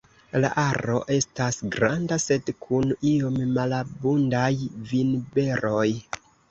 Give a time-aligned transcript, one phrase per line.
[0.43, 4.53] La aro estas granda sed kun iom malabundaj
[4.95, 5.89] vinberoj.